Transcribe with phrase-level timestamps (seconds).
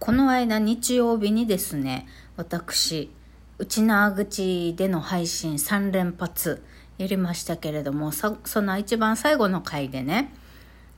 [0.00, 3.10] この間日曜日にですね、私、
[3.58, 6.62] 内縄口での配信3連発
[6.96, 10.32] やりましたけれども、その一番最後の回でね、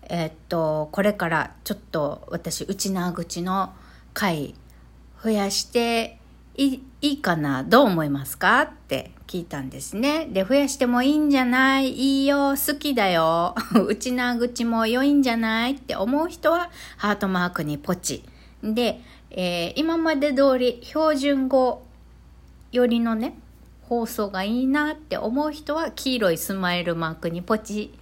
[0.04, 3.72] えー、っと、これからちょっと私、内縄口の
[4.14, 4.54] 回
[5.20, 6.20] 増やして
[6.56, 8.62] いいかなどう思いますか？
[8.62, 10.26] って聞いたんですね。
[10.26, 11.90] で、増やしてもいいんじゃない？
[11.90, 13.56] いいよ好きだよ
[13.88, 15.72] 内縄口も良いんじゃない？
[15.72, 18.22] って思う人はハートマークにポチ。
[18.62, 19.00] で、
[19.30, 21.82] えー、今まで通り標準語
[22.70, 23.34] よりのね、
[23.82, 27.92] 放送がいいなって思う人は黄色いスマイルマークにポチ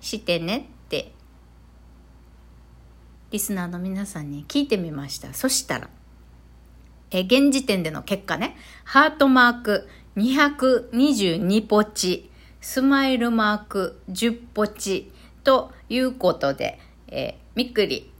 [0.00, 1.12] してねって
[3.30, 5.32] リスナーの皆さんに聞いてみました。
[5.32, 5.88] そしたら、
[7.12, 12.28] え現時点での結果ね、ハートマーク222ポチ、
[12.60, 15.12] スマイルマーク10ポチ
[15.44, 18.10] ということで、えー、みっくり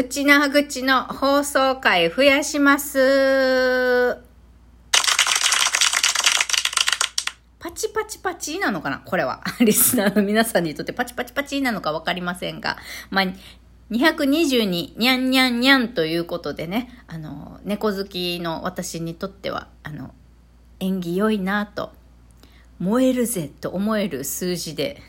[0.00, 4.16] 内縄口の放送回増やします。
[7.58, 9.00] パチパチパチなのかな？
[9.00, 9.42] これは。
[9.58, 12.76] リスナーの皆さんにとってパチパチパチなのかわかりませんが。
[13.10, 13.24] まあ、
[13.90, 20.14] 222にゃんにゃんにゃんということでね、あの、猫好きの私にとっては、あの、
[20.78, 21.90] 縁起良いなと、
[22.78, 25.02] 燃えるぜと思える数字で、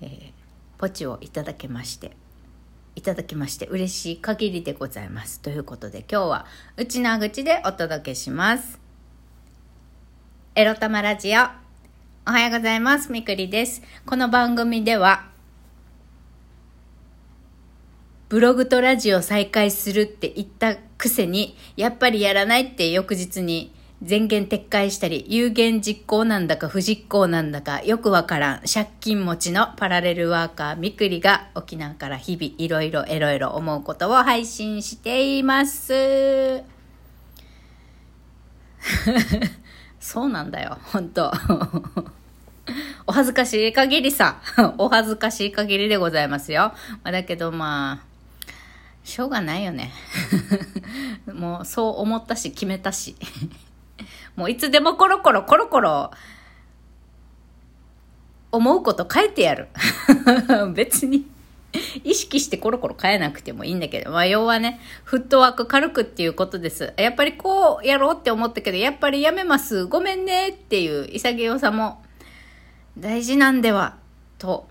[0.00, 0.32] えー、
[0.78, 2.16] ポチをいただけまして、
[2.96, 5.40] いただきまして嬉しい限りでございます。
[5.40, 6.46] ということで今日は
[6.76, 8.80] 内縄口でお届けします。
[10.54, 11.42] エロ玉ラジオ。
[12.26, 13.10] おはようございます。
[13.10, 13.82] みくりです。
[14.04, 15.30] この番組では
[18.30, 36.62] ブログとラジオ再開するって言ったくせに、やっぱりやらないって翌日に全言撤回したり、有言実行なんだか不実行なんだかよくわからん借金持ちのパラレルワーカーみくりが沖縄から日々いろいろいろいろ思うことを配信しています。
[40.00, 41.30] そうなんだよ、本当
[43.06, 44.40] お恥ずかしい限りさ。
[44.78, 46.72] お恥ずかしい限りでございますよ。
[47.02, 48.10] まあ、だけどまあ、
[49.04, 49.92] しょうがないよね。
[51.32, 53.16] もうそう思ったし決めたし。
[54.36, 56.10] もういつでもコロコロコロコロ
[58.52, 59.68] 思うこと変えてやる。
[60.74, 61.26] 別に
[62.02, 66.92] 意識してコロコロ変えなくてもいいんだけど、まあ要はね、フットワーク軽くっていうことです。
[66.96, 69.86] やっぱりこうやろうって思ったけど、やっぱりやめます。
[69.86, 72.02] ごめんねっていう潔さも
[72.98, 73.96] 大事なんでは、
[74.38, 74.66] と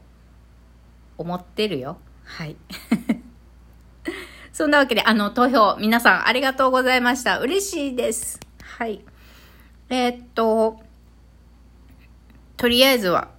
[1.17, 1.97] 思ってるよ。
[2.25, 2.55] はい。
[4.51, 7.39] そんなわけで、あの、投票、皆さんありがとうございました。
[7.39, 8.39] 嬉しいです。
[8.61, 9.01] はい。
[9.91, 10.79] えー、っと、
[12.57, 13.29] とりあえずは、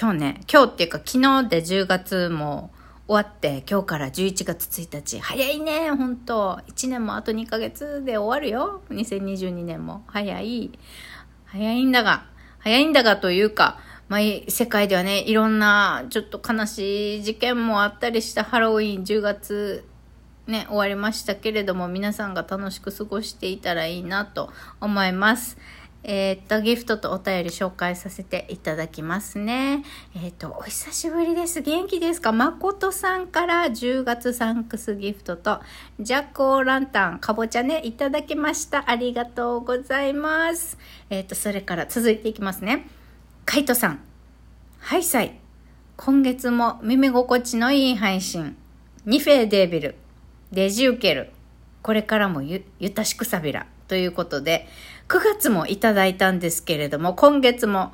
[0.00, 2.70] 今日ね、今日っていうか昨日で10月も
[3.08, 5.18] 終わって、今日から11月1日。
[5.18, 8.82] 早いね、本当1年もあと2ヶ月で終わるよ。
[8.90, 10.04] 2022年も。
[10.06, 10.70] 早い。
[11.46, 12.24] 早いんだが、
[12.60, 19.84] 早いんだがというか、まあ、世界ではね、いろんなちょっと悲しい事件もあったりしたハロウィン10月
[20.50, 25.56] ね、終わりましたけれども、皆さんが楽しく過ごしていたらいいなと思います。
[26.02, 29.84] えー、っと、ギフトとお便り紹介させていただきますね。
[30.16, 31.60] えー、っと、お久しぶりです。
[31.60, 32.32] 元気ですか？
[32.32, 35.60] 誠さんから10月サンクスギフトと、
[36.00, 38.90] ジャックオーランタン、かぼちゃね、いただきました。
[38.90, 40.78] ありがとうございます。
[41.10, 42.88] えー、っと、それから続いていきますね。
[43.44, 44.00] カイトさん、
[44.78, 45.38] ハイサイ。
[45.96, 48.56] 今月も耳心地のいい配信。
[49.04, 49.96] ニフェーデービル、
[50.50, 51.30] デジウケル。
[51.82, 53.66] これからもゆ、ゆたしくさびら。
[53.88, 54.68] ということで、
[55.10, 57.90] 9月もいただいたんですけれども、今月も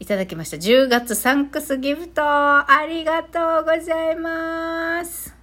[0.00, 0.58] いただきました。
[0.58, 5.34] 10月サンクスギフト、ありがとうございます。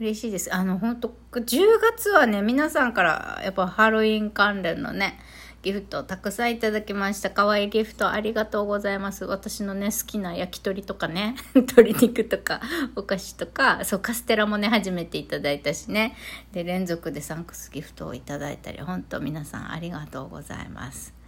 [0.00, 0.54] 嬉しいです。
[0.54, 1.42] あの、本当10
[1.78, 5.18] 月はね、皆さんからやっぱハロウィン関連のね、
[5.62, 7.30] ギフトたくさんいただきました。
[7.30, 9.24] 可愛いギフトありがとうございます。
[9.24, 12.60] 私のね、好きな焼き鳥とかね、 鶏肉とか、
[12.94, 16.14] お菓子とか、そう、カステラもね、初めていただいたしね。
[16.52, 21.18] で、連続でサンクスギフトをいただいたり、本当皆さんありがとうございます。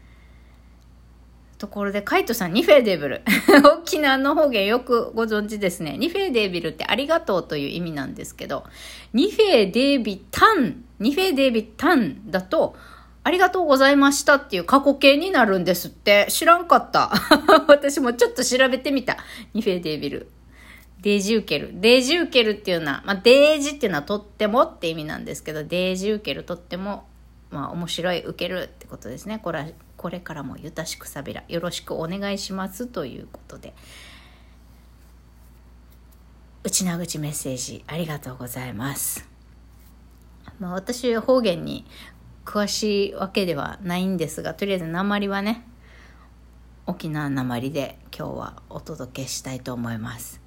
[1.59, 3.23] ところで、カイトさん、ニフェーデービル。
[3.83, 5.99] 沖縄の方言よくご存知ですね。
[5.99, 8.65] ニフェーデービルってありがとうという意味なんですけど、
[9.13, 12.77] ニフェーデービタン、ニフェーデービタンだと、
[13.23, 16.27] ありがとうございましたっていう過去形になるんですって。
[16.31, 17.13] 知らんかった。
[17.69, 19.19] 私もちょっと調べてみた。
[19.53, 20.31] ニフェデービル。
[21.03, 21.71] デージ受ける。
[21.75, 27.07] デージ受けるっていうのは、まあ、デージっていうのはとってもって意味なんですけど、デージ受けるとっても、
[27.51, 29.39] まあ、面白い、受けるってことですね。
[29.43, 33.75] これこれからもゆたしくさびら、よろしくお願いしますということで。
[36.63, 39.29] 内な口メッセージありがとうございます。
[40.59, 41.87] まあ、私方言に
[42.45, 45.65] 詳しいわけではないんですがとりあえず鉛はね
[46.87, 50.41] 沖縄鉛で今日はお届けしたいと思います。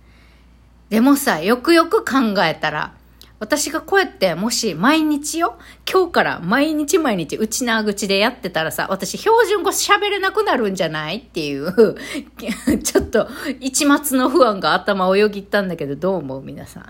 [0.90, 2.94] でもさよくよく考えたら
[3.40, 5.58] 私がこうやってもし毎日よ
[5.92, 11.96] 今日から毎日毎日内縄口でやってたらさ私標準語喋れなくなるんじゃないっていう
[12.84, 13.28] ちょっと
[13.60, 16.86] 一末の不安が頭をよぎったんだけどどう思う皆さん？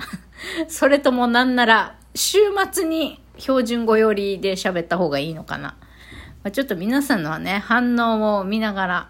[0.67, 2.38] それともなんなら週
[2.71, 5.75] 末に標準語よりで喋った方がいいのかな。
[6.44, 9.09] まあ、ちょっと皆さんのはね、反応を見ながら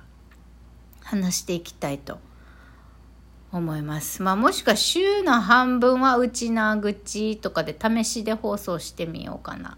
[1.01, 2.19] 話していきたいと
[3.51, 4.21] 思います。
[4.21, 9.77] まあもしくは週の半分は内な口とかで試しで放送してみようかな。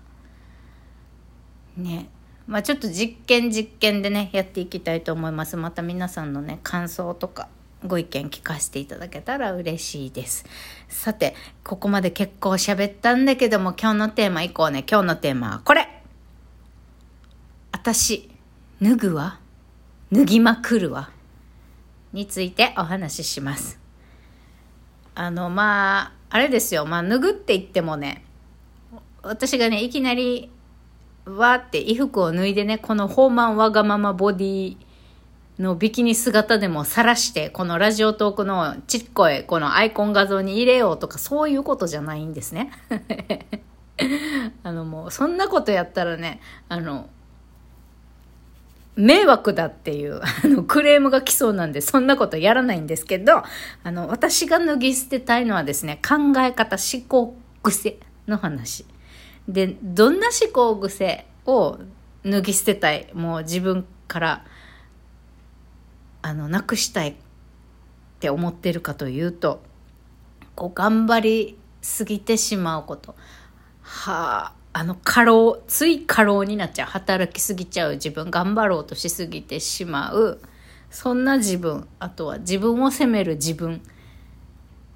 [1.76, 2.10] ね。
[2.48, 5.58] まあちょっと実験実験でね、やっていきたいと思います。
[5.58, 7.50] また皆さんのね、感想とか
[7.86, 10.46] ご意見聞かせていただけたら嬉しいです。
[10.90, 14.84] さて、ここまで結構喋ったんだけども、今日のテーマいこうね。
[14.90, 15.88] 今日のテーマはこれ
[17.72, 18.30] 私、
[18.82, 19.40] 脱ぐわ？
[20.12, 21.12] 脱ぎまくるわ？
[22.14, 23.80] についてお話しします。
[25.14, 26.86] あの、まあ、あれですよ。
[26.86, 28.26] まあ、脱ぐって言ってもね、
[29.22, 30.50] 私がね、いきなり、
[31.26, 34.78] わーって衣服を脱いでね、このホーマンわがままボディ
[35.60, 42.72] のビキニ姿でも晒して、このラジオトークのちっこいこのアイコン画像に入れようとかそういうことじゃないんですね。
[44.64, 47.10] あのもうそんなことやったらね、あの、
[48.98, 53.44] 迷惑だっていう、 あの、クレームが来そうなんで、そんなことやらないんですけど、
[53.84, 57.98] あの、私が脱ぎ捨てたいのはですね、考え方、思考癖
[58.28, 58.86] の話。
[59.48, 61.78] で、どんな思考癖を
[62.26, 64.46] 脱ぎ捨てたい、もう自分から
[66.26, 67.16] あのなくしたいっ
[68.20, 69.62] て思ってるかというと
[70.56, 73.14] こう頑張りすぎてしまうこと。
[73.84, 80.42] はああの過労つい過労になっちゃう働きすぎちゃう自分頑張ろうとしすぎてしまう。
[80.90, 83.84] そんな自分あとは自分を責める自分。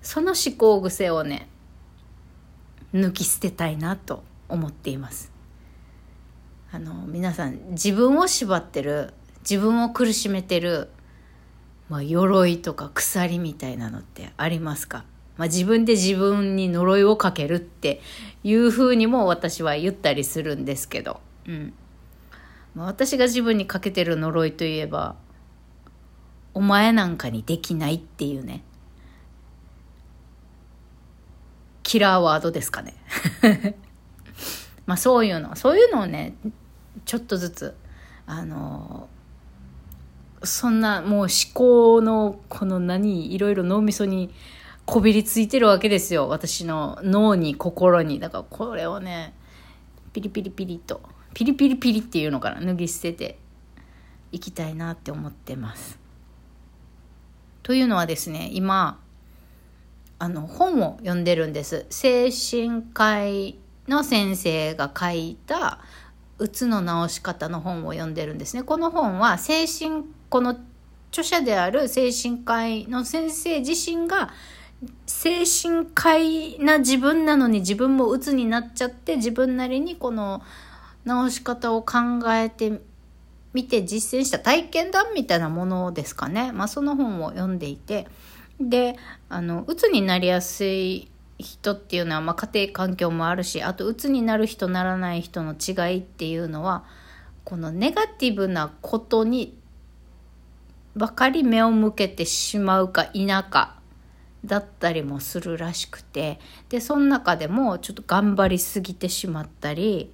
[0.02, 1.48] その思考癖をね
[2.92, 5.32] 抜き捨てたいなと思っています。
[6.72, 10.90] あの皆さん自分を縛ってる自分を苦しめてる
[11.90, 15.06] まあ、鎧とか鎖みたいなのってありますか、
[15.38, 18.02] まあ、自分で自分に呪いをかけるって
[18.44, 21.74] いうふうにも私は言ったりするんですけど、うん。
[22.76, 25.16] まあ、私が自分にかけてる呪いといえば
[26.54, 28.64] お前なんかにできないっていうね。
[31.84, 32.94] キラーワードですかね。
[34.86, 35.56] まあそういうの。
[35.56, 36.36] そういうのをね
[37.06, 37.76] ちょっとずつ
[38.26, 39.10] あの
[40.44, 44.34] そんなもう思考のこの何いろいろ脳みそに
[44.86, 46.30] こびりついてるわけですよ。
[46.30, 48.20] 私の脳に心に。
[48.20, 49.34] だからこれをね
[50.14, 51.02] ピリピリピリと。
[51.34, 53.38] ピリピリピリっていうのかな脱ぎ捨てて
[54.32, 56.00] いきたいなって思ってます。
[57.62, 59.00] というのはですね今
[60.18, 61.86] あの本を読んでるんです。
[61.90, 63.58] 精神科医
[63.88, 65.80] の先生が書いた
[66.40, 68.64] うつの治し方の本を読んでるんですね。
[68.64, 70.58] この本は精神この
[71.10, 74.32] 著者である精神科医の先生自身が
[75.06, 80.42] 精神科医な自分なのに自分も鬱になっちゃって自分なりにこの
[81.06, 82.82] 治し方を考えて
[83.54, 86.52] みて実践した体験談みたいなものですかね。
[86.52, 88.08] まあその本を読んでいて。
[88.60, 88.98] で、
[89.30, 96.84] あの、鬱になりやすい人っていうのは、まあ家庭環境もあるし、あと鬱になる人ならない人の違いっていうのは、
[97.46, 99.58] このネガティブなことに
[100.96, 103.76] ばかり目を向けてしまうか否か
[104.46, 110.14] だったりもするらしくてでその中でもちょっと頑張りすぎてしまったり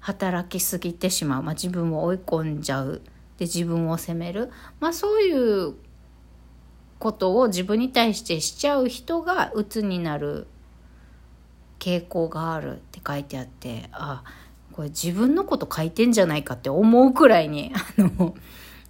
[0.00, 3.02] 働きすぎてしまう、まあ、自分を追い込んじゃう
[3.38, 4.50] で自分を責める、
[4.80, 5.74] まあ、そういう
[6.98, 10.46] ことを自分に対してしちゃう人が鬱になる
[11.78, 14.22] 傾向があるって書いてあってあ
[14.72, 18.34] これ自分のこと書いてんじゃないかって思うくらいにあの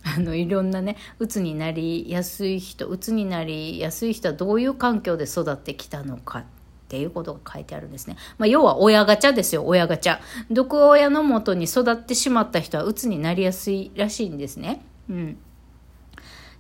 [0.02, 6.45] あのいろんなねうつになりやすい人うつになりやすい人はどういう環境で育ってきたのかっ
[6.90, 8.16] ていうことが書いてあるんですね。
[8.37, 10.19] まあ、要は親ガチャですよ、親ガチャ。
[10.50, 14.83] 毒親のもとに育ってしまった人はうつになりやすいらしいんですね。
[15.09, 15.38] うん。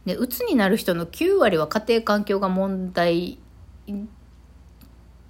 [0.06, 3.38] で、うつになる人の9割は家庭環境が問題
[3.90, 3.94] っ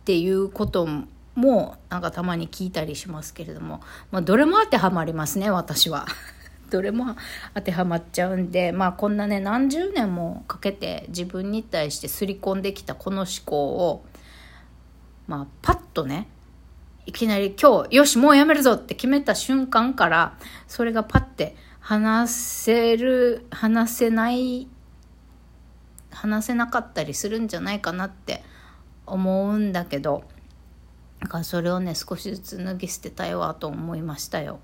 [0.04, 0.86] ていうこと
[1.34, 6.06] もなんかたまに聞いたりしますけれども、まあ、どれも当てはまりますね、私は。
[6.70, 7.16] どれも
[7.54, 13.56] 当てはまっちゃうんでまあこんなね何十年もかけて自分に対して刷り込んできたこの思考
[13.90, 14.04] を
[15.26, 16.28] まあパッとね
[17.06, 20.36] いきなり今日よしもうやめるぞって決めた瞬間から
[20.68, 24.68] それがパッて話せる話せない
[26.10, 28.42] 話せなかったりするんじゃないかなって
[29.06, 30.24] 思うんだけど
[31.20, 34.60] だからそれをね少しずつ脱ぎ捨てたいわと思いましたよ。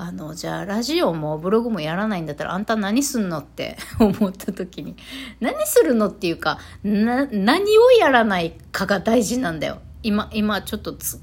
[0.00, 4.94] あのじゃあラジオもブログもやらないんだったらあんた何すんのって 思った時に。
[5.40, 9.80] 何するのっていうかな何をやらないかが大事なんだよ。
[10.04, 11.20] 今今ちょっとつ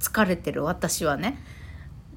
[0.00, 1.38] 疲れてる私はね。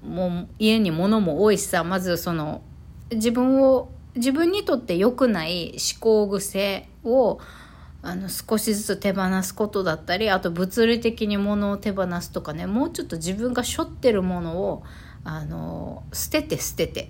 [0.03, 2.63] もう家に物も多いしさまずその
[3.11, 7.39] 自分を自分にとって良くない思考癖を
[8.01, 14.83] あの少しずつ手放すことだったりあと物理的に物を手放すとかねもうちょっと自分が背負ってるものを
[15.29, 17.09] あの捨てて捨てて。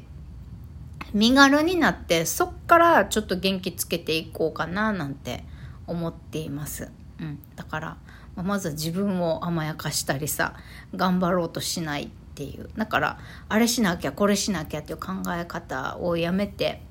[1.13, 5.45] 身軽になってそっからちょっと元気つけていこうかななんて
[5.85, 6.91] 思っています。
[7.21, 7.97] うん、だから
[8.35, 10.55] まずは自分を甘やかしたりさ
[10.95, 12.69] 頑張ろうとしないっていう。
[12.75, 16.81] だからあれしなきゃこれしなきゃっていう考え方をやめて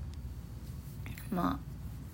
[1.31, 1.61] ま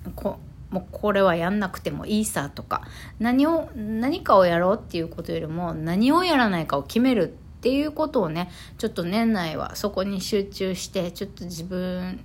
[0.06, 0.38] あこ
[0.70, 2.82] もうこれはやんなくてもいいさとか
[3.20, 12.24] 何を何かをやろうっていうことよりも何をやらないかを決めるっていうことをねちょっと年内はそこに集中してちょっと自分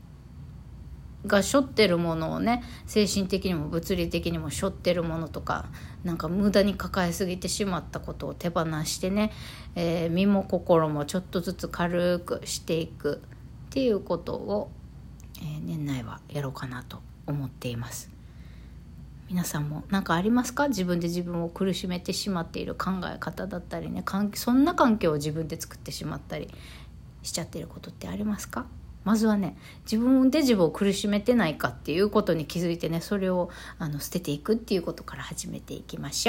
[1.28, 5.66] が背負ってるものをね精神的にも物理的にも背負ってるものとか
[6.04, 9.32] なんか無駄に抱えすぎてしまったことを手放してね、
[9.76, 13.22] えー、身も心もちょっとずつ軽くしていく
[13.68, 14.72] っていうことを、
[15.40, 18.17] えー、年内はやろうかなと思っています。
[19.30, 20.70] 皆さんも何かありますか？
[20.70, 24.04] 自分で自分を苦しめてしまっている考え方だったりね
[24.36, 26.50] そんな環境を自分で作ってしまったり
[27.24, 28.66] しちゃってることってありますか？
[29.04, 36.26] まずはね自分で自分を苦しめてないかっていうことに気づいてねそれをあの捨てていくっていうことから始めていきましょう。